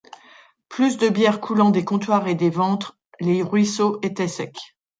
[0.67, 4.73] Plus de bière coulant des comptoirs et des ventres, les ruisseaux étaient secs.